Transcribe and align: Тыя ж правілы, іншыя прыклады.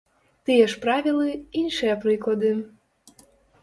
Тыя 0.49 0.65
ж 0.71 0.79
правілы, 0.85 1.29
іншыя 1.63 2.01
прыклады. 2.07 2.51